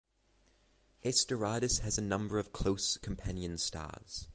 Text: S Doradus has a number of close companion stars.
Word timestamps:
S 1.03 1.25
Doradus 1.25 1.81
has 1.81 1.99
a 1.99 2.01
number 2.01 2.39
of 2.39 2.51
close 2.51 2.97
companion 2.97 3.59
stars. 3.59 4.27